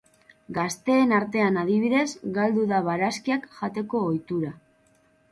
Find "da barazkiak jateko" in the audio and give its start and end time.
2.71-4.01